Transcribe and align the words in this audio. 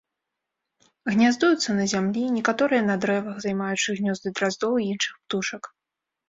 Гняздуюцца 1.11 1.75
на 1.79 1.85
зямлі, 1.91 2.23
некаторыя 2.37 2.81
на 2.89 2.95
дрэвах, 3.03 3.37
займаючы 3.45 3.95
гнёзды 4.01 4.27
драздоў 4.41 4.73
і 4.81 4.89
іншых 4.95 5.15
птушак. 5.23 5.63